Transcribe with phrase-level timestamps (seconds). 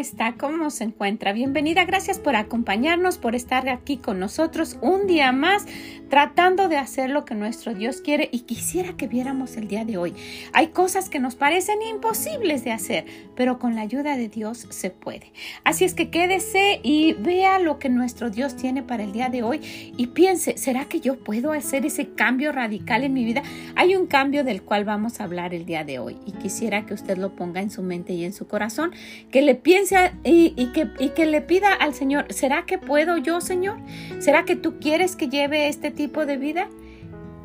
[0.00, 0.34] Está?
[0.34, 1.32] ¿Cómo se encuentra?
[1.32, 5.66] Bienvenida, gracias por acompañarnos, por estar aquí con nosotros un día más,
[6.10, 9.96] tratando de hacer lo que nuestro Dios quiere y quisiera que viéramos el día de
[9.96, 10.14] hoy.
[10.52, 14.90] Hay cosas que nos parecen imposibles de hacer, pero con la ayuda de Dios se
[14.90, 15.32] puede.
[15.64, 19.42] Así es que quédese y vea lo que nuestro Dios tiene para el día de
[19.42, 19.60] hoy
[19.96, 23.42] y piense, ¿será que yo puedo hacer ese cambio radical en mi vida?
[23.74, 26.94] Hay un cambio del cual vamos a hablar el día de hoy y quisiera que
[26.94, 28.92] usted lo ponga en su mente y en su corazón
[29.30, 29.85] que le piense
[30.24, 33.78] y, que, y que le pida al Señor, ¿será que puedo yo, Señor?
[34.18, 36.68] ¿Será que tú quieres que lleve este tipo de vida?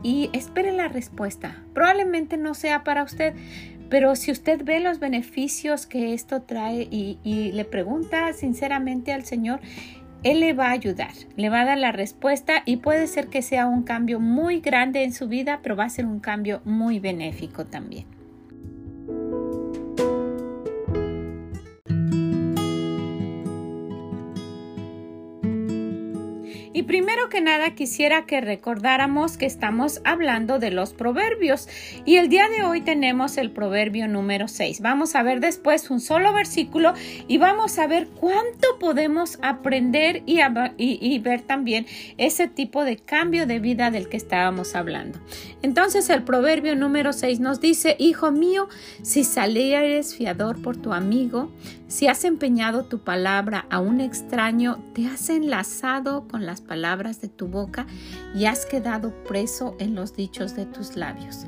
[0.03, 1.64] Y espere la respuesta.
[1.73, 3.36] Probablemente no sea para usted,
[3.89, 9.25] pero si usted ve los beneficios que esto trae y, y, le pregunta sinceramente al
[9.25, 9.59] Señor,
[10.23, 13.42] Él le va a ayudar, le va a dar la respuesta y puede ser que
[13.42, 17.00] sea un cambio muy grande en su vida, pero va a ser un cambio muy
[17.00, 18.20] benéfico también.
[26.73, 31.67] Y primero que nada quisiera que recordáramos que estamos hablando de los proverbios
[32.05, 34.80] y el día de hoy tenemos el proverbio número 6.
[34.80, 36.94] Vamos a ver después un solo versículo
[37.28, 43.59] y vamos a ver cuánto podemos aprender y, ver también ese tipo de cambio de
[43.59, 45.19] vida del que estábamos hablando.
[45.61, 48.69] Entonces el proverbio número 6 nos dice, Hijo mío,
[49.02, 51.51] si salieres fiador por tu amigo,
[51.91, 57.27] si has empeñado tu palabra a un extraño, te has enlazado con las palabras de
[57.27, 57.85] tu boca
[58.33, 61.45] y has quedado preso en los dichos de tus labios.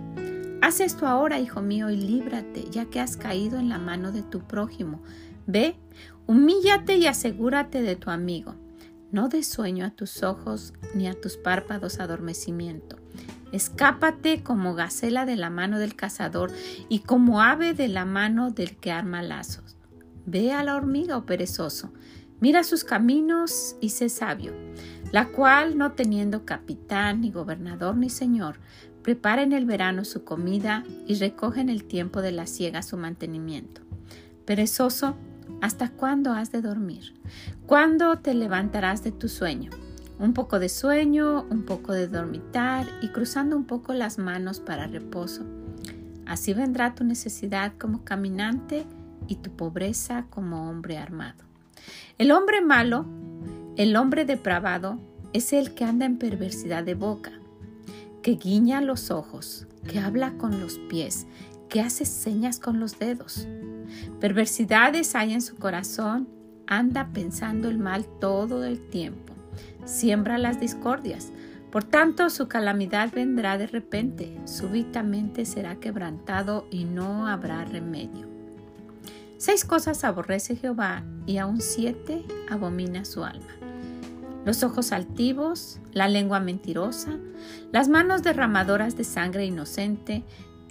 [0.64, 4.24] Haz esto ahora, hijo mío, y líbrate, ya que has caído en la mano de
[4.24, 5.02] tu prójimo.
[5.46, 5.76] Ve,
[6.26, 8.56] humíllate y asegúrate de tu amigo.
[9.12, 12.98] No des sueño a tus ojos ni a tus párpados adormecimiento.
[13.52, 16.52] Escápate como gacela de la mano del cazador
[16.88, 19.76] y como ave de la mano del que arma lazos.
[20.26, 21.92] Ve a la hormiga, oh perezoso,
[22.40, 24.54] mira sus caminos y sé sabio
[25.14, 28.56] la cual, no teniendo capitán, ni gobernador, ni señor,
[29.04, 32.98] prepara en el verano su comida y recoge en el tiempo de la siega su
[32.98, 33.82] mantenimiento.
[34.46, 35.16] Perezoso,
[35.62, 37.14] ¿hasta cuándo has de dormir?
[37.68, 39.70] ¿Cuándo te levantarás de tu sueño?
[40.18, 44.88] Un poco de sueño, un poco de dormitar y cruzando un poco las manos para
[44.88, 45.46] reposo.
[46.26, 48.88] Así vendrá tu necesidad como caminante
[49.28, 51.44] y tu pobreza como hombre armado.
[52.18, 53.06] El hombre malo
[53.76, 55.00] el hombre depravado
[55.34, 57.32] es el que anda en perversidad de boca,
[58.22, 61.26] que guiña los ojos, que habla con los pies,
[61.70, 63.48] que hace señas con los dedos.
[64.20, 66.30] Perversidades hay en su corazón,
[66.68, 69.34] anda pensando el mal todo el tiempo,
[69.86, 71.32] siembra las discordias.
[71.72, 78.28] Por tanto, su calamidad vendrá de repente, súbitamente será quebrantado y no habrá remedio.
[79.38, 83.63] Seis cosas aborrece Jehová y aun siete abomina su alma
[84.46, 87.18] los ojos altivos, la lengua mentirosa,
[87.72, 90.24] las manos derramadoras de sangre inocente,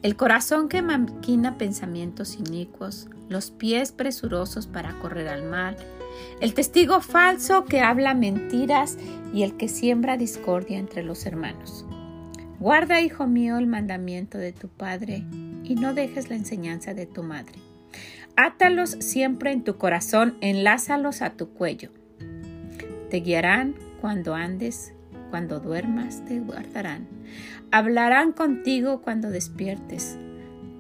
[0.03, 5.77] el corazón que maquina pensamientos inicuos, los pies presurosos para correr al mal,
[6.41, 8.99] el testigo falso que habla mentiras
[9.33, 11.87] y el que siembra discordia entre los hermanos.
[12.59, 15.25] Guarda, hijo mío, el mandamiento de tu padre
[15.65, 17.59] y no dejes la enseñanza de tu madre.
[18.37, 21.91] Átalos siempre en tu corazón, enlázalos a tu cuello
[23.13, 24.95] te guiarán cuando andes,
[25.29, 27.07] cuando duermas te guardarán.
[27.71, 30.17] Hablarán contigo cuando despiertes,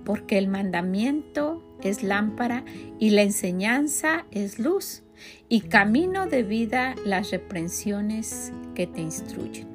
[0.07, 2.65] porque el mandamiento es lámpara
[2.99, 5.03] y la enseñanza es luz,
[5.51, 9.69] y camino de vida las reprensiones que te instruyen.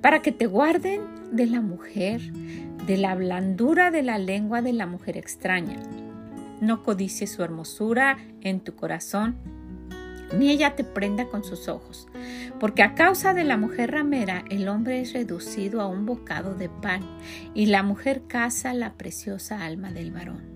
[0.00, 2.20] Para que te guarden de la mujer,
[2.84, 5.76] de la blandura de la lengua de la mujer extraña.
[6.60, 9.36] No codicies su hermosura en tu corazón,
[10.38, 12.08] ni ella te prenda con sus ojos,
[12.58, 16.68] porque a causa de la mujer ramera el hombre es reducido a un bocado de
[16.68, 17.02] pan,
[17.54, 20.50] y la mujer caza la preciosa alma del varón.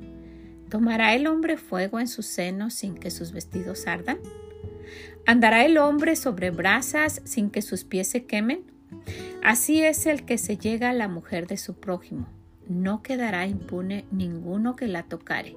[0.68, 4.18] ¿Tomará el hombre fuego en sus senos sin que sus vestidos ardan?
[5.26, 8.62] ¿Andará el hombre sobre brasas sin que sus pies se quemen?
[9.42, 12.28] Así es el que se llega a la mujer de su prójimo.
[12.68, 15.54] No quedará impune ninguno que la tocare.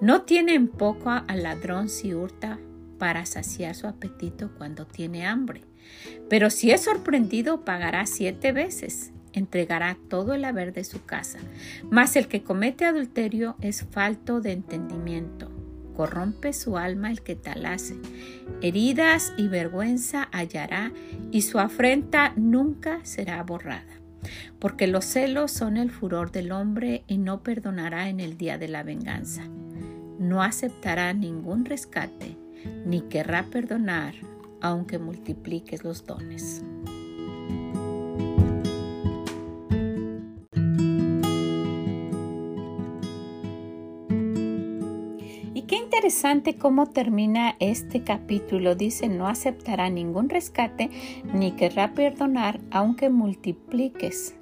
[0.00, 2.58] No tiene en poco al ladrón si hurta
[2.98, 5.62] para saciar su apetito cuando tiene hambre.
[6.28, 9.12] Pero si es sorprendido, pagará siete veces.
[9.32, 11.38] Entregará todo el haber de su casa.
[11.90, 15.50] Mas el que comete adulterio es falto de entendimiento.
[15.94, 17.96] Corrompe su alma el que tal hace.
[18.62, 20.92] Heridas y vergüenza hallará,
[21.30, 23.98] y su afrenta nunca será borrada.
[24.58, 28.68] Porque los celos son el furor del hombre y no perdonará en el día de
[28.68, 29.44] la venganza.
[30.18, 32.36] No aceptará ningún rescate,
[32.84, 34.14] ni querrá perdonar
[34.60, 36.64] aunque multipliques los dones.
[45.54, 48.74] Y qué interesante cómo termina este capítulo.
[48.74, 50.90] Dice, no aceptará ningún rescate
[51.32, 54.34] ni querrá perdonar aunque multipliques.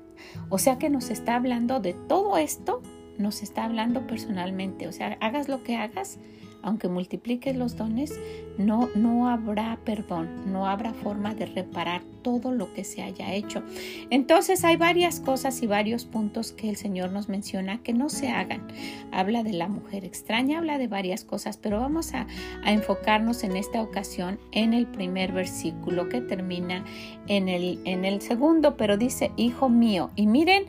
[0.49, 2.83] O sea que nos está hablando de todo esto,
[3.19, 4.89] nos está hablando personalmente.
[4.89, 6.19] O sea, hagas lo que hagas,
[6.67, 8.19] aunque multipliques los dones,
[8.59, 13.63] no, no habrá perdón, no habrá forma de reparar todo lo que se haya hecho.
[14.11, 18.31] Entonces hay varias cosas y varios puntos que el Señor nos menciona que no se
[18.31, 18.67] hagan.
[19.13, 22.27] Habla de la mujer extraña, habla de varias cosas, pero vamos a,
[22.65, 26.85] enfocarnos en esta ocasión en el primer versículo que termina
[27.29, 30.65] en el, en el segundo, pero dice, hijo mío, y miren,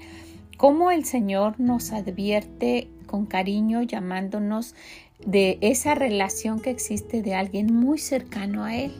[0.57, 4.75] cómo el Señor nos advierte con cariño llamándonos
[5.25, 8.93] de esa relación que existe de alguien muy cercano a Él.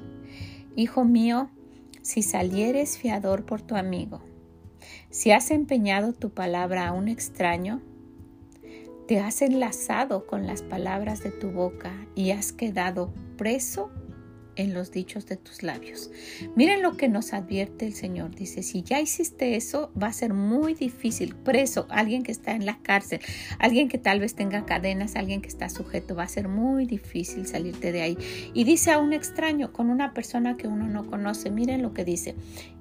[0.75, 1.49] Hijo mío,
[2.01, 4.21] si salieres fiador por tu amigo,
[5.09, 7.81] si has empeñado tu palabra a un extraño,
[9.07, 13.89] te has enlazado con las palabras de tu boca y has quedado preso
[14.57, 16.11] en los dichos de tus labios.
[16.55, 18.35] Miren lo que nos advierte el Señor.
[18.35, 21.35] Dice, si ya hiciste eso, va a ser muy difícil.
[21.35, 23.21] Preso, alguien que está en la cárcel,
[23.59, 27.47] alguien que tal vez tenga cadenas, alguien que está sujeto, va a ser muy difícil
[27.47, 28.17] salirte de ahí.
[28.53, 32.03] Y dice a un extraño, con una persona que uno no conoce, miren lo que
[32.03, 32.35] dice.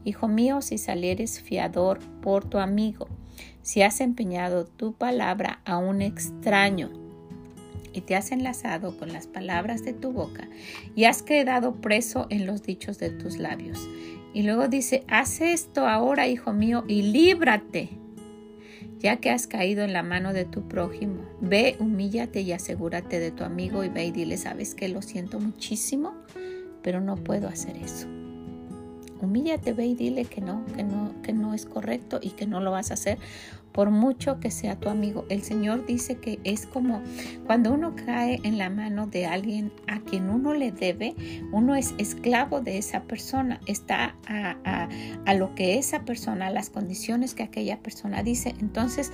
[0.04, 3.08] Hijo mío, si salieres fiador por tu amigo,
[3.62, 7.05] si has empeñado tu palabra a un extraño,
[7.96, 10.48] y te has enlazado con las palabras de tu boca
[10.94, 13.88] y has quedado preso en los dichos de tus labios.
[14.34, 17.88] Y luego dice, haz esto ahora, hijo mío, y líbrate,
[18.98, 21.22] ya que has caído en la mano de tu prójimo.
[21.40, 25.40] Ve, humíllate y asegúrate de tu amigo y ve y dile, sabes que lo siento
[25.40, 26.12] muchísimo,
[26.82, 28.08] pero no puedo hacer eso.
[29.22, 32.60] Humíllate, ve y dile que no, que no, que no es correcto y que no
[32.60, 33.16] lo vas a hacer
[33.72, 35.24] por mucho que sea tu amigo.
[35.28, 37.02] El Señor dice que es como
[37.46, 41.14] cuando uno cae en la mano de alguien a quien uno le debe,
[41.52, 44.88] uno es esclavo de esa persona, está a,
[45.24, 48.54] a lo que esa persona, las condiciones que aquella persona dice.
[48.60, 49.12] Entonces,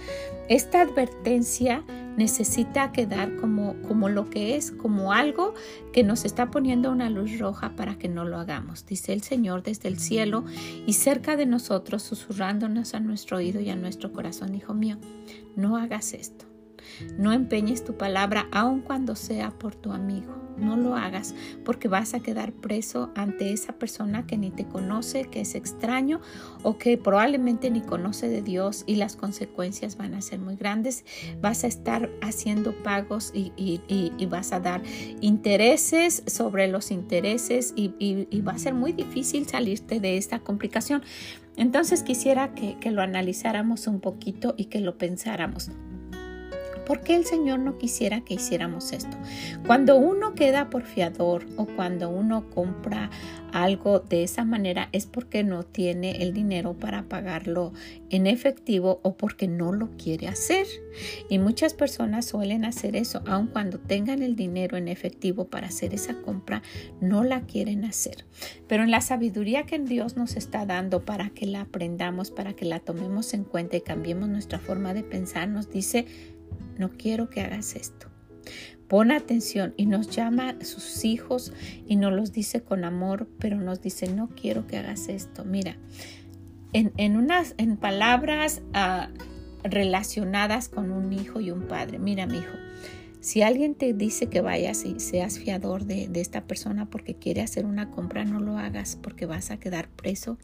[0.49, 1.85] esta advertencia
[2.17, 5.55] necesita quedar como, como lo que es, como algo
[5.93, 9.63] que nos está poniendo una luz roja para que no lo hagamos, dice el Señor
[9.63, 10.45] desde el cielo
[10.87, 14.99] y cerca de nosotros, susurrándonos a nuestro oído y a nuestro corazón, hijo mío,
[15.57, 16.47] no hagas esto.
[17.17, 20.43] No empeñes tu palabra aun cuando sea por tu amigo.
[20.59, 21.35] No lo hagas
[21.65, 26.21] porque vas a quedar preso ante esa persona que ni te conoce, que es extraño
[26.63, 31.05] o que probablemente ni conoce de Dios y las consecuencias van a ser muy grandes.
[31.41, 33.81] Vas a estar haciendo pagos y,
[34.29, 34.83] vas a dar
[35.21, 41.03] intereses sobre los intereses y, va a ser muy difícil salirte de esta complicación.
[41.57, 45.71] Entonces quisiera que, que lo analizáramos un poquito y que lo pensáramos.
[46.93, 49.17] ¿Por qué el Señor no quisiera que hiciéramos esto?
[49.67, 53.09] Cuando uno queda por fiador o cuando uno compra
[53.51, 57.73] algo de esa manera es porque no tiene el dinero para pagarlo
[58.11, 60.67] en efectivo o porque no lo quiere hacer.
[61.31, 65.95] Y muchas personas suelen hacer eso, aun cuando tengan el dinero en efectivo para hacer
[65.95, 66.63] esa compra,
[67.01, 68.27] no la quieren hacer.
[68.69, 72.67] Pero en la sabiduría que Dios nos está dando para que la aprendamos, para que
[72.67, 76.07] la tomemos en cuenta y cambiemos nuestra forma de pensar, nos dice,
[76.79, 78.09] no quiero que hagas esto.
[78.89, 81.53] Pon atención y nos llama a sus hijos
[81.87, 85.45] y nos los dice con amor, pero nos dice, no quiero que hagas esto.
[85.45, 85.79] Mira,
[86.75, 89.09] en, unas, en palabras ah,
[89.65, 92.57] relacionadas con un hijo y un padre, mira mi hijo,
[93.23, 97.67] si alguien te dice que vayas y seas fiador de, esta persona porque quiere hacer
[97.67, 100.39] una compra, no lo hagas porque vas a quedar preso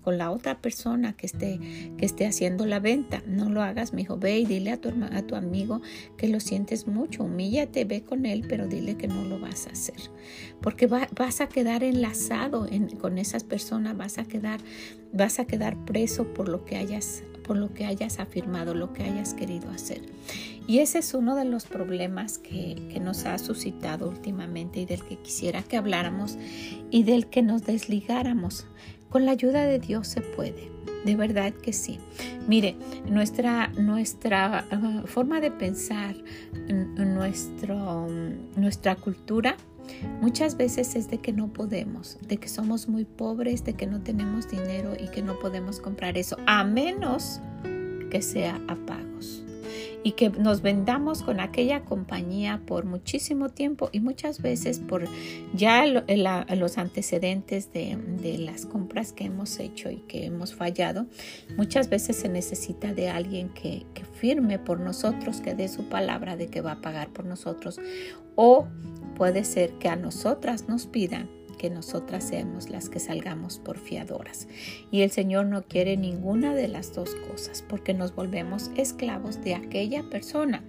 [0.00, 1.60] con la otra persona que esté,
[1.98, 3.22] que esté haciendo la venta.
[3.26, 4.16] No lo hagas, mi hijo.
[4.16, 5.82] Ve y dile a tu, a tu amigo
[6.16, 7.22] que lo sientes mucho.
[7.22, 10.00] Humíllate, ve con él, pero dile que no lo vas a hacer.
[10.62, 12.66] Porque vas a quedar enlazado
[12.98, 14.58] con esas personas, vas a quedar,
[15.12, 19.02] vas a quedar preso por lo que hayas por lo que hayas afirmado, lo que
[19.02, 20.02] hayas querido hacer.
[20.66, 25.02] Y ese es uno de los problemas que, que, nos ha suscitado últimamente y del
[25.04, 26.38] que quisiera que habláramos
[26.90, 28.66] y del que nos desligáramos.
[29.08, 30.70] Con la ayuda de Dios se puede,
[31.04, 31.98] de verdad que sí.
[32.46, 36.14] Mire, nuestra, nuestra ah, forma de pensar,
[36.96, 38.08] nuestro,
[38.56, 39.56] nuestra cultura,
[40.20, 44.00] Muchas veces es de que no podemos, de que somos muy pobres, de que no
[44.02, 47.40] tenemos dinero y que no podemos comprar eso, a menos
[48.10, 49.44] que sea a pagos
[50.02, 55.04] y que nos vendamos con aquella compañía por muchísimo tiempo y muchas veces por
[55.54, 61.06] ya los antecedentes de, las compras que hemos hecho y que hemos fallado,
[61.56, 66.36] muchas veces se necesita de alguien que, que firme por nosotros, que dé su palabra
[66.36, 67.80] de que va a pagar por nosotros.
[68.34, 68.66] O
[69.16, 71.28] puede ser que a nosotras nos pidan
[71.62, 74.48] que nosotras seamos las que salgamos por fiadoras.
[74.90, 79.54] Y el Señor no quiere ninguna de las dos cosas porque nos volvemos esclavos de
[79.54, 80.64] aquella persona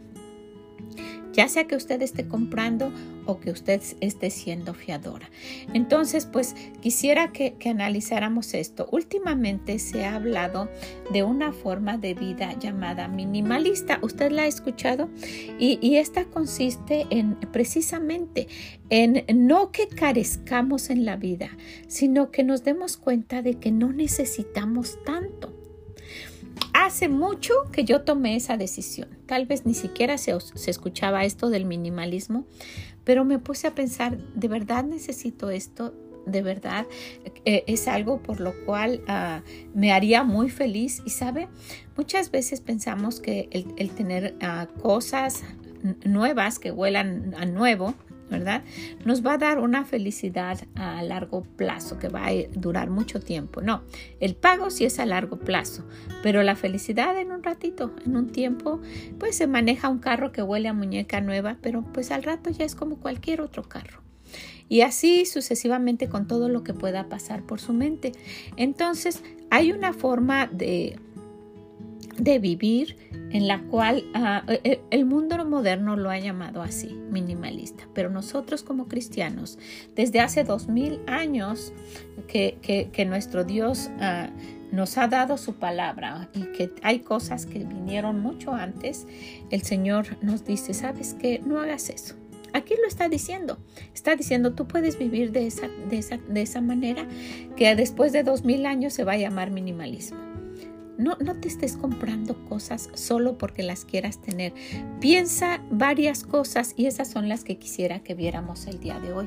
[1.34, 2.94] ya sea que usted esté comprando
[3.26, 5.30] o que usted esté siendo fiadora.
[5.74, 8.88] Entonces, pues quisiera que, analizáramos esto.
[8.92, 10.70] Últimamente se ha hablado
[11.12, 14.00] de una forma de vida llamada minimalista.
[14.02, 15.10] ¿Usted la ha escuchado?
[15.58, 18.48] Y, y esta consiste en precisamente
[18.90, 21.50] en no que carezcamos en la vida,
[21.88, 25.64] sino que nos demos cuenta de que no necesitamos tanto
[26.74, 29.10] hace mucho que yo tomé esa decisión.
[29.34, 30.38] Tal vez ni siquiera se,
[30.68, 32.46] escuchaba esto del minimalismo,
[33.04, 35.96] pero me puse a pensar, ¿de verdad necesito esto?
[36.28, 36.86] de verdad
[37.44, 39.42] eh, es algo por lo cual ah,
[39.74, 41.02] me haría muy feliz.
[41.04, 41.48] Y sabe,
[41.98, 45.44] muchas veces pensamos que el, tener ah, cosas
[46.06, 47.96] nuevas que huelan a nuevo
[48.34, 48.64] ¿verdad?
[49.06, 53.62] Nos va a dar una felicidad a largo plazo que va a durar mucho tiempo.
[53.62, 53.84] No,
[54.20, 55.86] el pago sí es a largo plazo,
[56.22, 58.82] pero la felicidad en un ratito, en un tiempo,
[59.20, 62.66] pues se maneja un carro que huele a muñeca nueva, pero pues al rato ya
[62.66, 64.02] es como cualquier otro carro.
[64.68, 68.14] Y así sucesivamente con todo lo que pueda pasar por su mente.
[68.58, 69.22] Entonces,
[69.52, 70.98] hay una forma de
[72.18, 72.98] de vivir
[73.32, 77.88] en la cual ah, e, e, el mundo moderno lo ha llamado así, minimalista.
[77.94, 79.58] Pero nosotros como cristianos,
[79.96, 81.74] desde hace dos mil años
[82.28, 84.30] que, nuestro Dios ah,
[84.72, 89.08] nos ha dado su palabra y que hay cosas que vinieron mucho antes,
[89.52, 91.42] el Señor nos dice, ¿sabes qué?
[91.46, 92.16] No hagas eso.
[92.54, 93.58] Aquí lo está diciendo.
[93.94, 97.08] Está diciendo, tú puedes vivir de esa, de esa, de esa manera
[97.56, 100.33] que después de dos mil años se va a llamar minimalismo.
[100.98, 104.54] No, no te estés comprando cosas solo porque las quieras tener.
[105.00, 109.26] Piensa varias cosas y esas son las que quisiera que viéramos el día de hoy.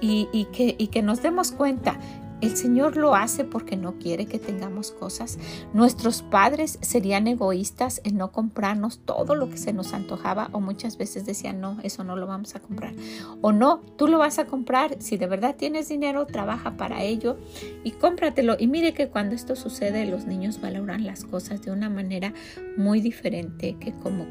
[0.00, 1.98] Y, y, que, y que nos demos cuenta
[2.42, 5.38] el Señor lo hace porque no quiere que tengamos cosas.
[5.72, 10.98] Nuestros padres serían egoístas en no comprarnos todo lo que se nos antojaba o muchas
[10.98, 12.94] veces decían, no, eso no lo vamos a comprar.
[13.40, 14.96] O no, tú lo vas a comprar.
[15.00, 17.38] Si de verdad tienes dinero, trabaja para ello
[17.84, 18.56] y cómpratelo.
[18.58, 22.34] Y mire que cuando esto sucede, los niños valoran las cosas de una manera
[22.76, 24.26] muy diferente que como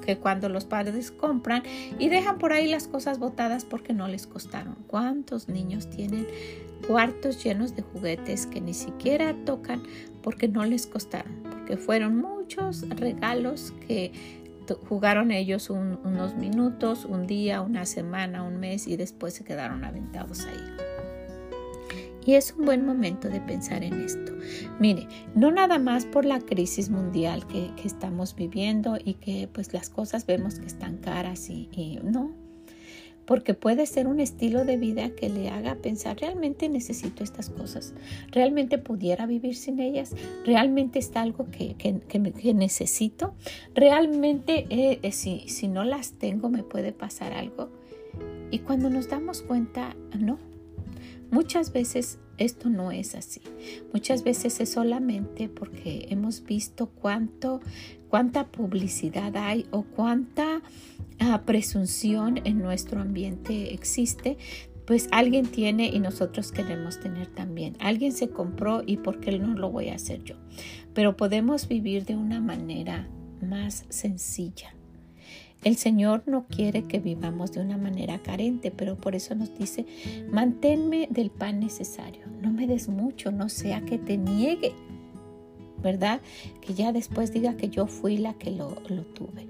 [0.00, 1.62] que cuando los padres compran
[1.98, 4.76] y dejan por ahí las cosas botadas porque no les costaron.
[4.86, 6.26] ¿Cuántos niños tienen
[6.86, 9.82] cuartos llenos de juguetes que ni siquiera tocan
[10.22, 11.42] porque no les costaron?
[11.42, 14.12] Porque fueron muchos regalos que
[14.88, 20.46] jugaron ellos unos minutos, un día, una semana, un mes y después se quedaron aventados
[20.46, 20.76] ahí.
[22.24, 24.32] Y es un buen momento de pensar en esto.
[24.78, 29.88] Mire, no nada más por la crisis mundial que, estamos viviendo y que pues las
[29.88, 32.30] cosas vemos que están caras y, y no,
[33.30, 37.94] porque puede ser un estilo de vida que le haga pensar, realmente necesito estas cosas,
[38.32, 43.34] realmente pudiera vivir sin ellas, realmente está algo que, que, necesito,
[43.72, 47.68] realmente eh, eh, si, si no las tengo me puede pasar algo.
[48.50, 50.40] Y cuando nos damos cuenta, no,
[51.30, 53.40] Muchas veces esto no es así.
[53.92, 57.60] Muchas veces es solamente porque hemos visto cuánto,
[58.08, 60.60] cuánta publicidad hay o cuánta
[61.44, 64.38] presunción en nuestro ambiente existe.
[64.86, 67.76] Pues alguien tiene y nosotros queremos tener también.
[67.78, 70.34] Alguien se compró y ¿por qué no lo voy a hacer yo?
[70.94, 73.08] Pero podemos vivir de una manera
[73.40, 74.74] más sencilla
[75.62, 79.84] el Señor no quiere que vivamos de una manera carente, pero por eso nos dice,
[80.30, 84.72] manténme del pan necesario, no me des mucho, no sea que te niegue,
[85.82, 86.22] ¿verdad?
[86.62, 88.68] Que ya después diga que yo fui la que lo,
[89.14, 89.46] tuve,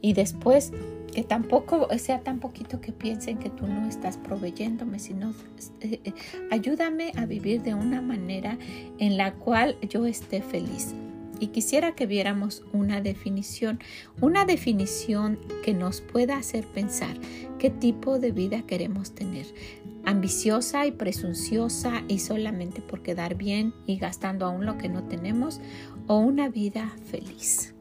[0.00, 0.72] Y después
[1.16, 5.30] que tampoco sea tan poquito que piensen que tú no estás proveyéndome, sino
[5.80, 6.12] eh, eh,
[6.50, 8.58] ayúdame a vivir de una manera
[8.98, 10.94] en la cual yo esté feliz.
[11.38, 13.78] y quisiera que viéramos una definición,
[14.22, 17.14] una definición que nos pueda hacer pensar
[17.58, 19.46] qué tipo de vida queremos tener.
[20.04, 25.60] Ambiciosa y presunciosa y solamente por quedar bien y gastando aún lo que no tenemos
[26.06, 27.74] o una vida feliz.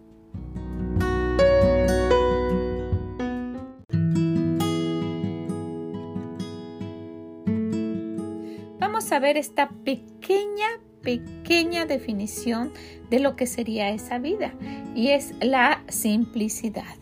[9.12, 10.68] A ver esta pequeña
[11.02, 12.74] pequeña definición
[13.10, 14.54] de lo que sería esa vida
[14.96, 16.96] y es la simplicidad.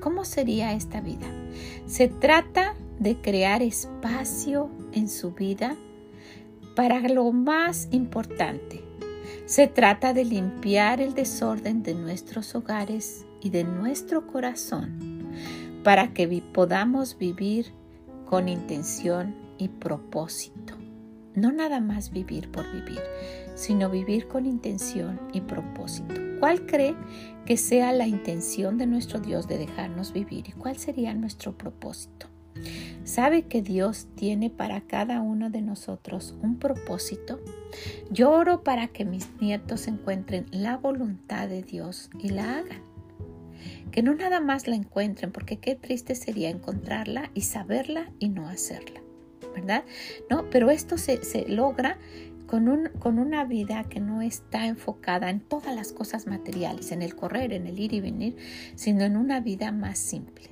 [0.00, 1.26] ¿Cómo sería esta vida?
[1.86, 5.76] Se trata de crear espacio en su vida
[6.74, 8.82] para lo más importante.
[9.46, 15.30] Se trata de limpiar el desorden de nuestros hogares y de nuestro corazón
[15.84, 17.72] para que podamos vivir
[18.26, 20.85] con intención y propósito.
[21.36, 23.00] No nada más vivir por vivir,
[23.54, 26.14] sino vivir con intención y propósito.
[26.40, 26.94] ¿Cuál cree
[27.44, 32.26] que sea la intención de nuestro Dios de dejarnos vivir y cuál sería nuestro propósito?
[33.04, 37.38] ¿Sabe que Dios tiene para cada uno de nosotros un propósito?
[38.10, 42.82] Yo oro para que mis nietos encuentren la voluntad de Dios y la hagan.
[43.90, 48.48] Que no nada más la encuentren, porque qué triste sería encontrarla y saberla y no
[48.48, 49.05] hacerla.
[49.56, 49.84] ¿Verdad?
[50.30, 51.96] No, pero esto se, logra
[52.46, 57.00] con, un, con, una vida que no está enfocada en todas las cosas materiales, en
[57.00, 58.36] el correr, en el ir y venir,
[58.74, 60.44] sino en una vida más simple.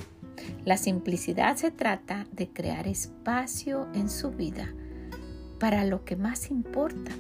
[0.65, 4.73] La simplicidad se trata de crear espacio en su vida
[5.61, 7.13] para lo que más importa.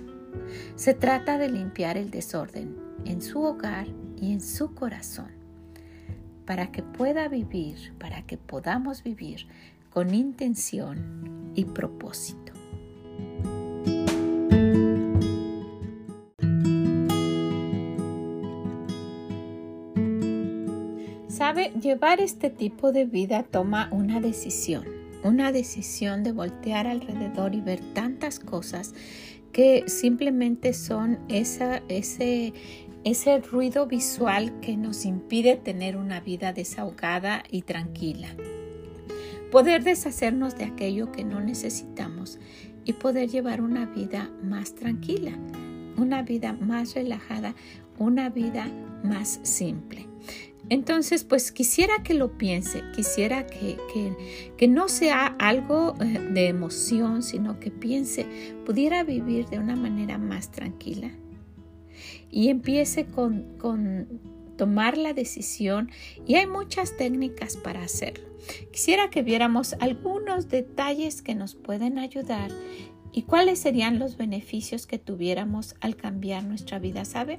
[0.75, 3.87] Se trata de limpiar el desorden en su hogar
[4.21, 5.45] y en su corazón
[6.47, 9.47] para que pueda vivir, para que podamos vivir
[9.91, 12.53] con intención y propósito.
[21.29, 24.85] Sabe, llevar este tipo de vida toma una decisión,
[25.25, 28.95] una decisión de voltear alrededor y ver tantas cosas
[29.53, 32.53] que simplemente son esa, ese,
[33.03, 38.29] ese ruido visual que nos impide tener una vida desahogada y tranquila
[39.55, 42.41] poder deshacernos de aquello que no necesitamos
[42.85, 45.31] y poder llevar una vida más tranquila,
[45.97, 47.55] una vida más relajada,
[47.97, 48.67] una vida
[49.05, 50.09] más simple.
[50.71, 53.77] Entonces, pues quisiera que lo piense, quisiera que,
[54.59, 58.27] que, no sea algo eh, de emoción, sino que piense,
[58.67, 61.13] pudiera vivir de una manera más tranquila.
[62.29, 65.91] Y empiece con, con tomar la decisión
[66.27, 68.29] y hay muchas técnicas para hacerlo.
[68.73, 72.51] Quisiera que viéramos algunos detalles que nos pueden ayudar
[73.15, 77.39] y cuáles serían los beneficios que tuviéramos al cambiar nuestra vida, ¿sabe?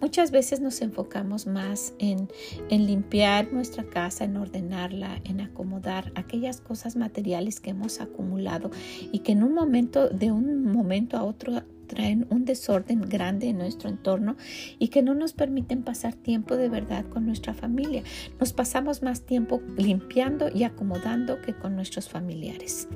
[0.00, 2.28] Muchas veces nos enfocamos más en,
[2.70, 8.70] en, limpiar nuestra casa, en ordenarla, en acomodar aquellas cosas materiales que hemos acumulado
[9.10, 13.58] y que en un momento, de un momento a otro, traen un desorden grande en
[13.58, 14.36] nuestro entorno
[14.78, 18.02] y que no nos permiten pasar tiempo de verdad con nuestra familia.
[18.38, 22.88] Nos pasamos más tiempo limpiando y acomodando que con nuestros familiares.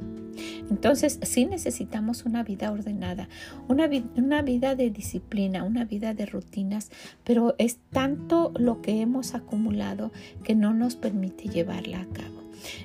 [0.70, 3.28] Entonces sí necesitamos una vida ordenada,
[3.68, 6.90] una, una vida de disciplina, una vida de rutinas,
[7.24, 10.12] pero es tanto lo que hemos acumulado
[10.44, 12.39] que no nos permite llevarla a cabo.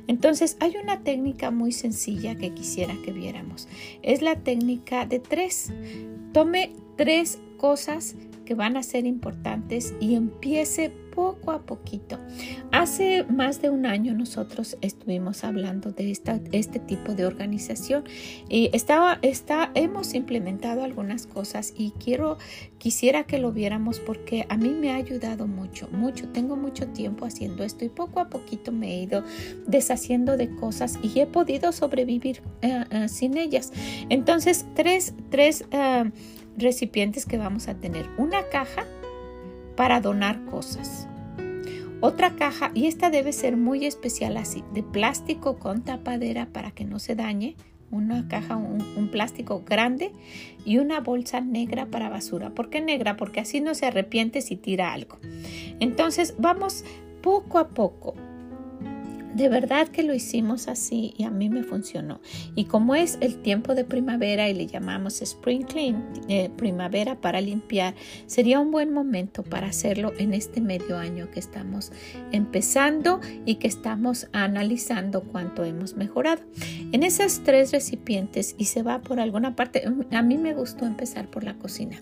[0.07, 3.67] Entonces hay una técnica muy sencilla que quisiera que viéramos.
[4.01, 5.71] Es la técnica de tres.
[6.33, 12.19] Tome tres cosas que van a ser importantes y empiece poco a poquito.
[12.71, 18.03] Hace más de un año nosotros estuvimos hablando de esta, este tipo de organización
[18.49, 22.37] y estaba, está, hemos implementado algunas cosas y quiero,
[22.77, 26.27] quisiera que lo viéramos porque a mí me ha ayudado mucho, mucho.
[26.29, 29.23] Tengo mucho tiempo haciendo esto y poco a poquito me he ido
[29.67, 33.71] deshaciendo de cosas y he podido sobrevivir eh, eh, sin ellas.
[34.09, 36.11] Entonces, tres, tres eh,
[36.57, 38.05] recipientes que vamos a tener.
[38.17, 38.85] Una caja
[39.75, 41.07] para donar cosas.
[42.01, 46.85] Otra caja, y esta debe ser muy especial así, de plástico con tapadera para que
[46.85, 47.55] no se dañe.
[47.91, 50.11] Una caja, un, plástico grande
[50.65, 52.49] y una bolsa negra para basura.
[52.49, 53.15] ¿Por qué negra?
[53.15, 55.19] Porque así no se arrepiente si tira algo.
[55.79, 56.83] Entonces vamos
[57.21, 58.15] poco a poco
[59.35, 62.21] de verdad que lo hicimos así y a mí me funcionó.
[62.55, 67.41] Y como es el tiempo de primavera y le llamamos spring clean, eh, primavera para
[67.41, 67.95] limpiar,
[68.27, 71.91] sería un buen momento para hacerlo en este medio año que estamos
[72.31, 76.41] empezando y que estamos analizando cuánto hemos mejorado.
[76.93, 81.29] En esos tres recipientes y se va por alguna parte, a mí me gustó empezar
[81.29, 82.01] por la cocina.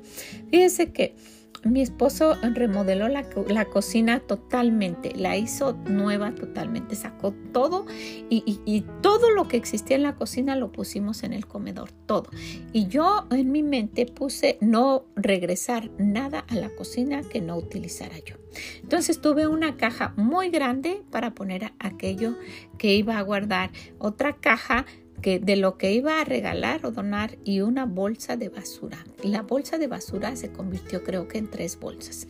[0.52, 1.16] Fíjense que
[1.64, 7.86] mi esposo remodeló la, cocina totalmente, la hizo nueva totalmente, sacó todo
[8.30, 12.30] y, todo lo que existía en la cocina lo pusimos en el comedor, todo.
[12.74, 18.18] Y yo en mi mente puse no regresar nada a la cocina que no utilizara
[18.20, 18.36] yo.
[18.82, 22.36] Entonces tuve una caja muy grande para poner aquello
[22.78, 24.86] que iba a guardar, otra caja
[25.24, 28.98] de lo que iba a regalar o donar y una bolsa de basura.
[29.24, 32.28] La bolsa de basura se convirtió creo que en tres bolsas.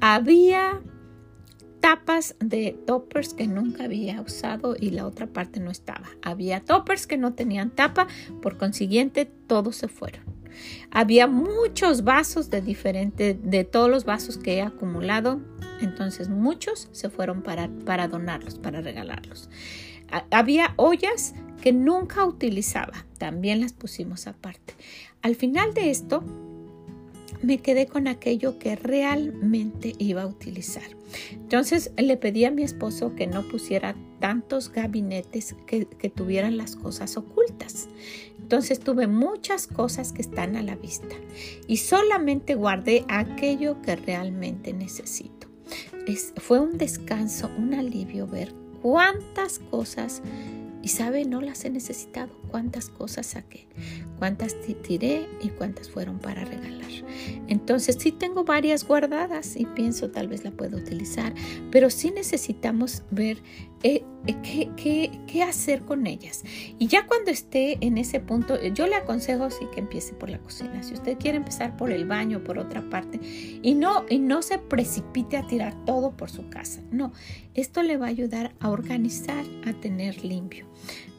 [0.00, 0.82] Había
[1.80, 6.08] tapas de toppers que nunca había usado y la otra parte no estaba.
[6.22, 8.08] Había toppers que no tenían tapa,
[8.42, 10.22] por consiguiente todos se fueron.
[10.90, 15.40] Había muchos vasos de diferente, de todos los vasos que he acumulado,
[15.80, 19.50] entonces muchos se fueron para, para donarlos, para regalarlos.
[20.30, 23.06] Había ollas que nunca utilizaba.
[23.18, 24.74] También las pusimos aparte.
[25.22, 26.22] Al final de esto,
[27.44, 30.84] me quedé con aquello que realmente iba a utilizar.
[31.32, 37.16] Entonces le pedí a mi esposo que no pusiera tantos gabinetes que, tuvieran las cosas
[37.16, 37.88] ocultas.
[38.40, 41.14] Entonces tuve muchas cosas que están a la vista
[41.66, 45.46] y solamente guardé aquello que realmente necesito.
[46.06, 50.22] Es, fue un descanso, un alivio ver cuántas cosas
[50.84, 52.28] y sabe, no las he necesitado.
[52.50, 53.66] Cuántas cosas saqué,
[54.18, 56.84] cuántas tiré y cuántas fueron para regalar.
[57.48, 61.32] Entonces sí tengo varias guardadas y pienso tal vez la puedo utilizar,
[61.70, 63.38] pero sí necesitamos ver
[63.82, 66.42] eh, eh, ¿qué, hacer con ellas.
[66.78, 70.38] Y ya cuando esté en ese punto, yo le aconsejo sí que empiece por la
[70.38, 70.82] cocina.
[70.82, 74.58] Si usted quiere empezar por el baño, por otra parte, y no, y no se
[74.58, 76.82] precipite a tirar todo por su casa.
[76.90, 77.12] No,
[77.54, 80.66] esto le va a ayudar a organizar, a tener limpio.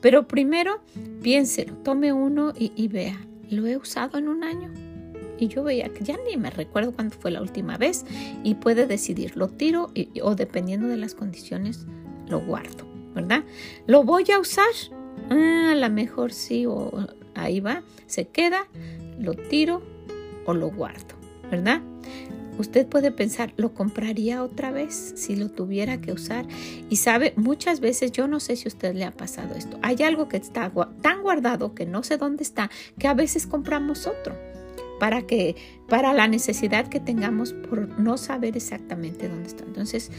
[0.02, 0.82] Pero primero,
[1.22, 4.72] piénselo, tome uno y, vea, ¿lo he usado en un año?
[5.38, 8.06] Y yo veía que ya ni me recuerdo cuándo fue la última vez
[8.44, 11.86] y puede decidir, lo tiro o dependiendo de las condiciones,
[12.30, 13.44] lo guardo, ¿verdad?
[13.88, 14.66] ¿Lo voy a usar?
[15.30, 18.68] Ah, a lo mejor sí, o ahí va, se queda,
[19.20, 19.82] lo tiro
[20.46, 21.16] o lo guardo,
[21.52, 21.82] ¿verdad?
[22.58, 26.46] Usted puede pensar, ¿lo compraría otra vez si lo tuviera que usar?
[26.90, 30.04] Y sabe, muchas veces, yo no sé si a usted le ha pasado esto, hay
[30.04, 34.36] algo que está tan guardado que no sé dónde está, que a veces compramos otro
[35.00, 35.58] para que
[35.90, 39.66] para la necesidad que tengamos por no saber exactamente dónde está.
[39.66, 40.10] Entonces,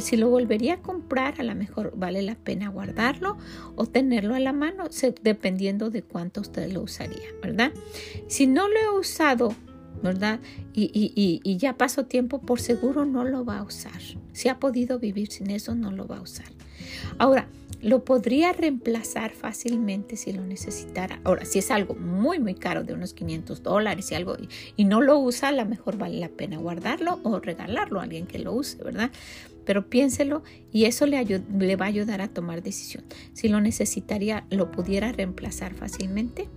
[0.00, 3.36] si lo volvería a comprar, a lo mejor vale la pena guardarlo
[3.74, 4.84] o tenerlo a la mano,
[5.22, 7.72] dependiendo de cuánto usted lo usaría, ¿verdad?
[8.26, 9.54] Si no lo he usado,
[10.02, 10.40] ¿verdad?
[10.74, 10.90] Y,
[11.42, 14.00] y ya pasó tiempo, por seguro no lo va a usar.
[14.32, 16.46] Si ha podido vivir sin eso, no lo va a usar.
[17.18, 17.48] Ahora,
[17.82, 21.20] lo podría reemplazar fácilmente si lo necesitara.
[21.24, 24.36] Ahora, si es algo muy, muy caro, de unos 500 dólares y algo,
[24.76, 28.26] y, no lo usa, a lo mejor vale la pena guardarlo o regalarlo a alguien
[28.26, 29.10] que lo use, ¿verdad?
[29.64, 33.04] Pero piénselo y eso le, le va a ayudar a tomar decisión.
[33.32, 36.48] Si lo necesitaría, lo pudiera reemplazar fácilmente.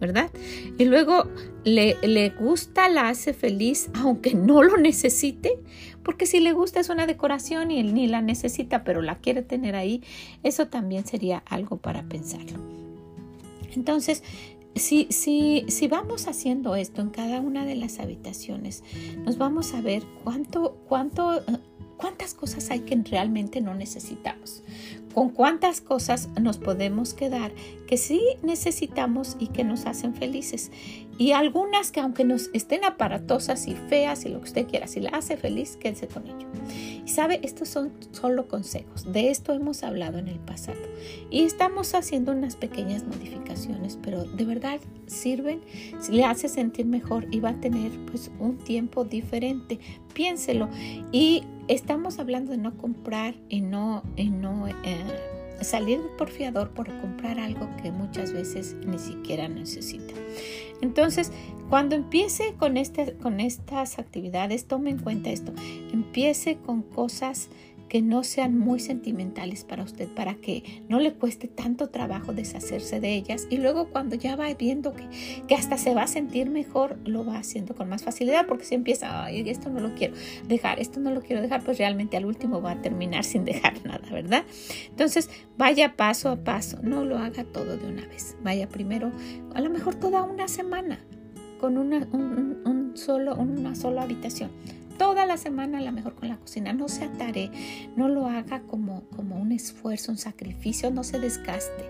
[0.00, 0.30] ¿Verdad?
[0.78, 1.28] Y luego
[1.64, 5.58] le, le, gusta, la hace feliz, aunque no lo necesite,
[6.02, 9.42] porque si le gusta es una decoración y él ni la necesita, pero la quiere
[9.42, 10.02] tener ahí,
[10.42, 12.58] eso también sería algo para pensarlo.
[13.74, 14.22] Entonces,
[14.74, 18.82] si, si, si vamos haciendo esto en cada una de las habitaciones,
[19.24, 21.42] nos vamos a ver cuánto, cuánto
[21.96, 24.62] cuántas cosas hay que realmente no necesitamos,
[25.14, 27.52] con cuántas cosas nos podemos quedar
[27.86, 30.72] que sí necesitamos y que nos hacen felices.
[31.16, 35.00] Y algunas que aunque nos estén aparatosas y feas y lo que usted quiera, si
[35.00, 36.48] la hace feliz, quédese con ello.
[37.06, 39.12] Y sabe, estos son solo consejos.
[39.12, 40.80] De esto hemos hablado en el pasado.
[41.30, 45.60] Y estamos haciendo unas pequeñas modificaciones, pero de verdad sirven,
[46.10, 49.78] le hace sentir mejor y va a tener pues un tiempo diferente.
[50.14, 50.68] Piénselo.
[51.12, 54.74] Y estamos hablando de no comprar y no, y no eh,
[55.60, 60.14] salir por fiador por comprar algo que muchas veces ni siquiera necesita.
[60.80, 61.32] Entonces,
[61.70, 65.52] cuando empiece con, este, con estas actividades, tome en cuenta esto.
[65.92, 67.48] Empiece con cosas
[67.88, 73.00] que no sean muy sentimentales para usted, para que no le cueste tanto trabajo deshacerse
[73.00, 73.46] de ellas.
[73.50, 75.08] Y luego cuando ya va viendo que,
[75.46, 78.74] que hasta se va a sentir mejor, lo va haciendo con más facilidad, porque si
[78.74, 80.14] empieza, ay, esto no lo quiero
[80.48, 83.74] dejar, esto no lo quiero dejar, pues realmente al último va a terminar sin dejar
[83.84, 84.44] nada, ¿verdad?
[84.88, 88.36] Entonces, vaya paso a paso, no lo haga todo de una vez.
[88.42, 89.12] Vaya primero,
[89.54, 90.98] a lo mejor toda una semana
[91.60, 94.50] con una, un, solo, una sola habitación
[94.98, 96.72] toda la semana a lo mejor con la cocina.
[96.72, 97.50] No se atare,
[97.96, 101.84] no lo haga como, como un esfuerzo, un sacrificio, no se desgaste.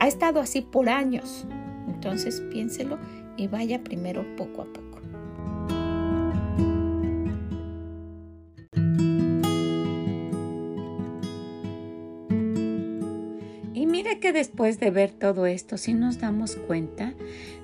[0.00, 1.46] Ha estado así por años.
[1.88, 2.98] Entonces piénselo
[3.36, 4.90] y vaya primero poco a poco.
[13.74, 17.14] Y mire que después de ver todo esto, si nos damos cuenta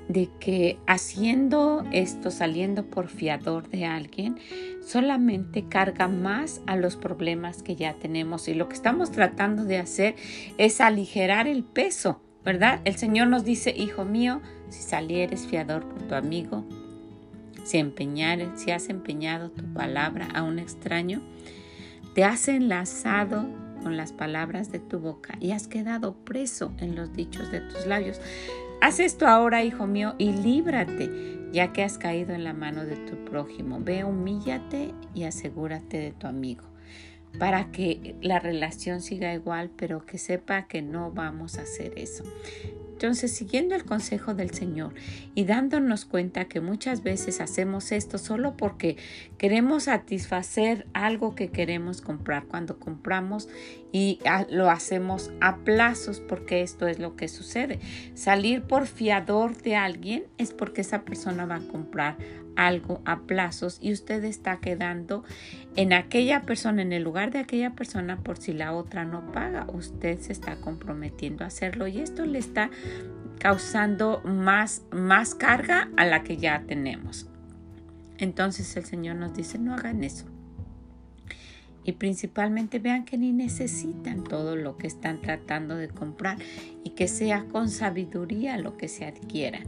[0.08, 4.38] de que haciendo esto, saliendo por fiador de alguien,
[4.84, 8.48] solamente carga más a los problemas que ya tenemos.
[8.48, 10.14] Y lo que estamos tratando de hacer
[10.58, 12.80] es aligerar el peso, ¿verdad?
[12.84, 16.64] El Señor nos dice, hijo mío, si salieres fiador por tu amigo,
[17.64, 21.20] si, empeñares, si has empeñado tu palabra a un extraño,
[22.14, 23.44] te has enlazado
[23.82, 27.86] con las palabras de tu boca y has quedado preso en los dichos de tus
[27.86, 28.20] labios.
[28.82, 31.10] Haz esto ahora, hijo mío, y líbrate,
[31.50, 33.80] ya que has caído en la mano de tu prójimo.
[33.80, 36.64] Ve, humíllate y asegúrate de tu amigo,
[37.38, 42.22] para que la relación siga igual, pero que sepa que no vamos a hacer eso.
[42.96, 44.94] Entonces, siguiendo el consejo del Señor
[45.34, 48.96] y dándonos cuenta que muchas veces hacemos esto solo porque
[49.36, 53.50] queremos satisfacer algo que queremos comprar cuando compramos
[53.96, 54.18] y
[54.50, 57.80] lo hacemos a plazos porque esto es lo que sucede.
[58.12, 62.18] Salir por fiador de alguien es porque esa persona va a comprar
[62.56, 65.24] algo a plazos y usted está quedando
[65.76, 69.64] en aquella persona, en el lugar de aquella persona por si la otra no paga.
[69.72, 72.68] Usted se está comprometiendo a hacerlo y esto le está
[73.38, 77.30] causando más, más carga a la que ya tenemos.
[78.18, 80.26] Entonces el Señor nos dice, no hagan eso.
[81.86, 86.36] Y principalmente vean que ni necesitan todo lo que están tratando de comprar
[86.82, 89.60] y que sea con sabiduría lo que se adquiera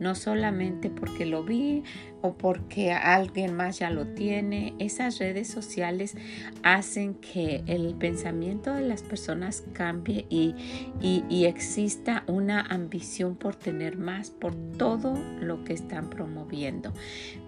[0.00, 1.84] no solamente porque lo vi
[2.22, 4.74] o porque alguien más ya lo tiene.
[4.78, 6.16] Esas redes sociales
[6.62, 10.54] hacen que el pensamiento de las personas cambie y,
[11.00, 16.92] y, exista una ambición por tener más, por todo lo que están promoviendo.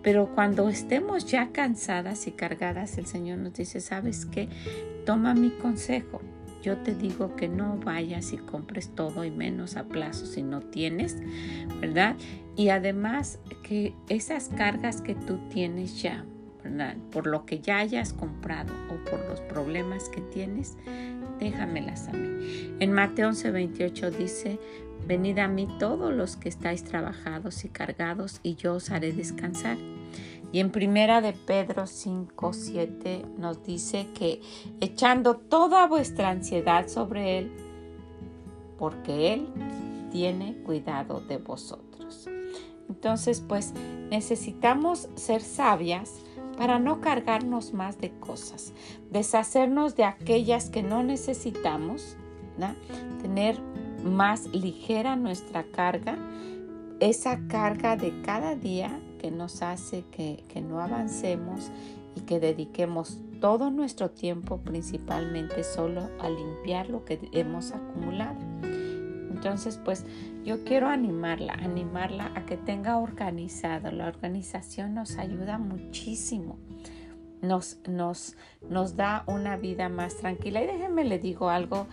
[0.03, 4.49] Pero cuando estemos ya cansadas y cargadas, el Señor nos dice, ¿sabes qué?
[5.05, 6.21] Toma mi consejo
[6.63, 10.61] yo te digo que no vayas y compres todo y menos a plazo si no
[10.61, 11.19] tienes,
[11.81, 12.17] ¿verdad?
[12.57, 16.25] Y además que esas cargas que tú tienes ya,
[16.63, 16.97] ¿verdad?
[17.11, 20.77] Por lo que ya hayas comprado o por los problemas que tienes,
[21.39, 22.75] déjamelas a mí.
[22.79, 24.59] En Mateo 11:28 dice,
[25.07, 29.77] venid a mí todos los que estáis trabajados y cargados y yo os haré descansar.
[30.53, 34.43] Y en primera de Pedro 5, 7 nos dice que
[34.81, 37.53] echando toda vuestra ansiedad sobre Él,
[38.79, 39.49] porque Él
[40.11, 42.29] tiene cuidado de vosotros.
[42.89, 43.73] Entonces, pues
[44.11, 46.21] necesitamos ser sabias
[46.59, 48.75] para no cargarnos más de cosas,
[49.11, 52.17] deshacernos de aquellas que no necesitamos,
[53.23, 53.59] tener
[54.05, 56.19] más ligera nuestra carga,
[57.01, 61.71] esa carga de cada día que nos hace que, no avancemos
[62.17, 68.39] y que dediquemos todo nuestro tiempo principalmente solo a limpiar lo que hemos acumulado.
[69.31, 70.05] Entonces, pues
[70.45, 73.93] yo quiero animarla, animarla a que tenga organizado.
[73.93, 76.59] La organización nos ayuda muchísimo.
[77.43, 78.37] Nos, nos,
[78.69, 80.63] nos da una vida más tranquila.
[80.63, 81.87] Y déjenme le digo algo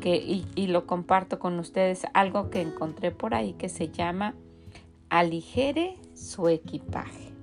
[0.00, 4.34] que, y, y lo comparto con ustedes, algo que encontré por ahí que se llama
[5.12, 7.34] aligere su equipaje.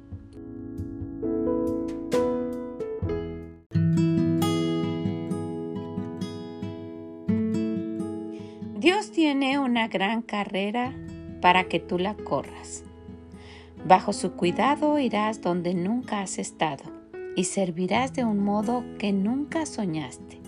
[8.79, 10.95] Dios tiene una gran carrera
[11.41, 12.83] para que tú la corras.
[13.85, 16.85] Bajo su cuidado irás donde nunca has estado
[17.35, 20.39] y servirás de un modo que nunca soñaste.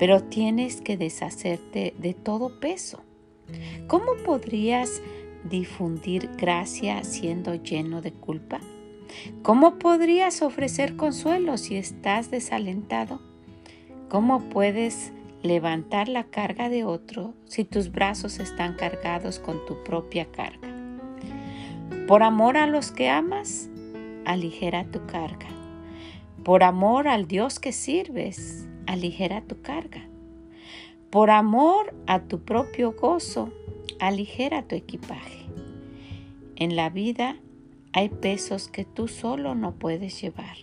[0.00, 2.98] Pero tienes que deshacerte de todo peso.
[3.86, 5.00] ¿Cómo podrías
[5.44, 8.60] difundir gracia siendo lleno de culpa?
[9.42, 13.20] ¿Cómo podrías ofrecer consuelo si estás desalentado?
[14.08, 20.26] ¿Cómo puedes levantar la carga de otro si tus brazos están cargados con tu propia
[20.30, 20.68] carga?
[22.06, 23.70] Por amor a los que amas,
[24.24, 25.48] aligera tu carga.
[26.44, 30.08] Por amor al Dios que sirves, aligera tu carga.
[31.10, 33.52] Por amor a tu propio gozo,
[34.00, 35.46] aligera tu equipaje.
[36.56, 37.36] En la vida
[37.92, 40.56] hay pesos que tú solo no puedes llevar.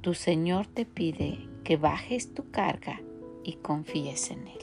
[0.00, 3.00] Tu Señor te pide que bajes tu carga
[3.42, 4.58] y confíes en Él.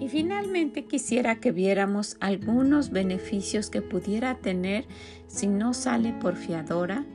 [0.00, 4.86] Y finalmente quisiera que viéramos algunos beneficios que pudiera tener
[5.28, 7.06] si no sale por fiadora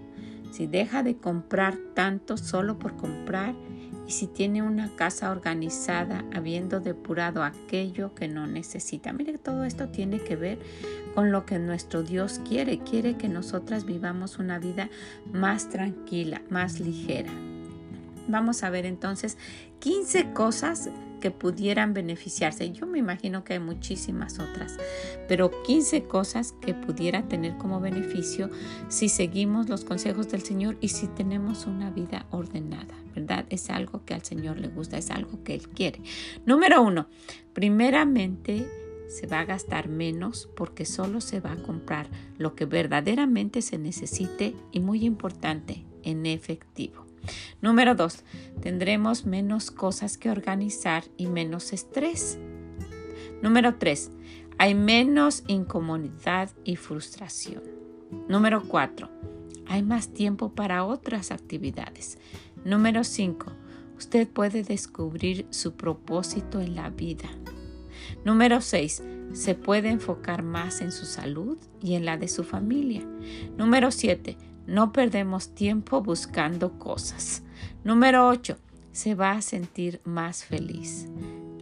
[0.51, 3.55] si deja de comprar tanto solo por comprar
[4.07, 9.13] y si tiene una casa organizada, habiendo depurado aquello que no necesita.
[9.13, 10.57] Mire, todo esto tiene que ver
[11.13, 12.79] con lo que nuestro Dios quiere.
[12.79, 14.89] Quiere que nosotras vivamos una vida
[15.31, 17.31] más tranquila, más ligera.
[18.27, 19.38] Vamos a ver entonces
[19.79, 22.71] 15 cosas que pudieran beneficiarse.
[22.71, 24.77] Yo me imagino que hay muchísimas otras,
[25.27, 28.49] pero 15 cosas que pudiera tener como beneficio
[28.88, 33.45] si seguimos los consejos del Señor y si tenemos una vida ordenada, ¿verdad?
[33.49, 36.01] Es algo que al Señor le gusta, es algo que Él quiere.
[36.45, 37.08] Número uno,
[37.53, 38.67] primeramente
[39.10, 43.77] se va a gastar menos porque solo se va a comprar lo que verdaderamente se
[43.77, 47.09] necesite y muy importante, en efectivo.
[47.62, 48.23] Número dos,
[48.62, 52.38] tendremos menos cosas que organizar y menos estrés.
[53.41, 54.12] Número tres,
[54.58, 57.63] hay menos incomodidad y frustración.
[58.27, 59.10] Número cuatro,
[59.67, 62.17] hay más tiempo para otras actividades.
[62.65, 63.51] Número cinco,
[63.97, 67.29] usted puede descubrir su propósito en la vida.
[68.25, 69.03] Número 6.
[69.34, 73.05] Se puede enfocar más en su salud y en la de su familia.
[73.58, 74.38] Número 7.
[74.69, 77.41] No perdemos tiempo buscando cosas.
[77.84, 78.55] Número 8.
[78.91, 81.08] Se va a sentir más feliz.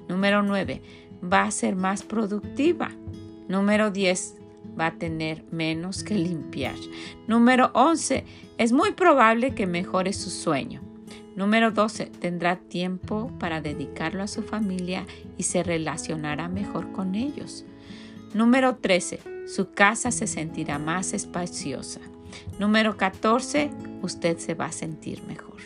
[0.10, 0.82] Número 9.
[1.24, 2.92] Va a ser más productiva.
[3.48, 4.36] Número 10.
[4.78, 6.76] Va a tener menos que limpiar.
[7.28, 8.26] Número 11.
[8.58, 10.82] Es muy probable que mejore su sueño.
[11.38, 12.08] Número 12.
[12.08, 15.06] Tendrá tiempo para dedicarlo a su familia
[15.38, 17.64] y se relacionará mejor con ellos.
[18.34, 19.48] Número 13.
[19.48, 22.02] Su casa se sentirá más espaciosa.
[22.60, 23.70] Número 14,
[24.02, 25.58] usted se va a sentir mejor.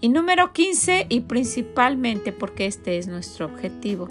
[0.00, 4.08] Y número 15, y principalmente porque este es nuestro objetivo,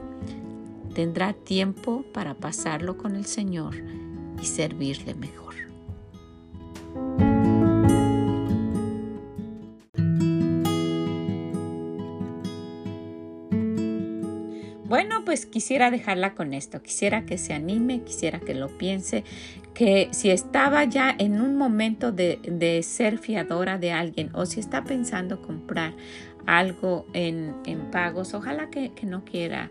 [0.93, 3.75] tendrá tiempo para pasarlo con el Señor
[4.41, 5.48] y servirle mejor.
[14.89, 19.23] Bueno, pues quisiera dejarla con esto, quisiera que se anime, quisiera que lo piense,
[19.75, 24.84] que si estaba ya en un momento de, ser fiadora de alguien o si está
[24.84, 25.93] pensando comprar
[26.47, 27.54] algo en,
[27.91, 29.69] pagos, ojalá que, que no quiera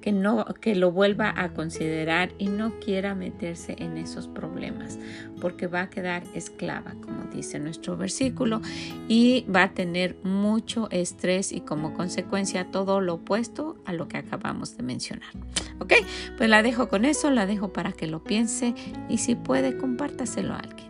[0.00, 4.98] que no que lo vuelva a considerar y no quiera meterse en esos problemas
[5.40, 8.60] porque va a quedar esclava como dice nuestro versículo
[9.08, 14.18] y va a tener mucho estrés y como consecuencia todo lo opuesto a lo que
[14.18, 15.30] acabamos de mencionar.
[15.78, 15.94] Ok
[16.36, 18.74] pues la dejo con eso la dejo para que lo piense
[19.08, 20.89] y si puede compártaselo a alguien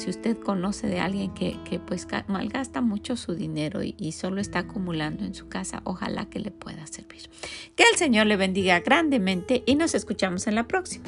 [0.00, 4.60] si usted conoce de alguien que, pues malgasta mucho su dinero y, y, solo está
[4.60, 7.28] acumulando en su casa, ojalá que le pueda servir.
[7.76, 11.04] Que el Señor le bendiga grandemente y nos escuchamos en la próxima.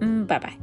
[0.00, 0.58] Mm, bye bye.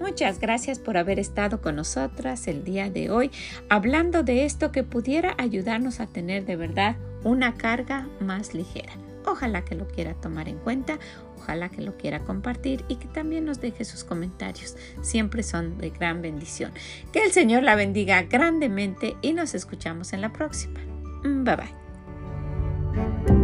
[0.00, 3.30] Muchas gracias por haber estado con nosotras el día de hoy
[3.68, 8.94] hablando de esto que pudiera ayudarnos a tener de verdad una carga más ligera.
[9.26, 10.98] Ojalá que lo quiera tomar en cuenta,
[11.36, 14.76] ojalá que lo quiera compartir y que también nos deje sus comentarios.
[15.02, 16.72] Siempre son de gran bendición.
[17.12, 20.80] Que el Señor la bendiga grandemente y nos escuchamos en la próxima.
[21.22, 23.35] Bye bye.